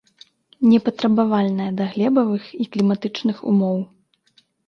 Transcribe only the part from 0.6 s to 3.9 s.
Непатрабавальная да глебавых і кліматычных умоў.